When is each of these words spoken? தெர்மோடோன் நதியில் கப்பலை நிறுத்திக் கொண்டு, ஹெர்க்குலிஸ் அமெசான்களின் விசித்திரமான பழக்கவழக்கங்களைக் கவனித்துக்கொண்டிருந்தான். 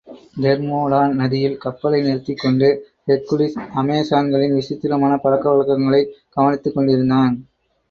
தெர்மோடோன் 0.41 1.11
நதியில் 1.11 1.57
கப்பலை 1.57 2.01
நிறுத்திக் 2.01 2.39
கொண்டு, 2.41 2.69
ஹெர்க்குலிஸ் 3.07 3.59
அமெசான்களின் 3.75 4.53
விசித்திரமான 4.53 5.19
பழக்கவழக்கங்களைக் 5.23 6.11
கவனித்துக்கொண்டிருந்தான். 6.37 7.33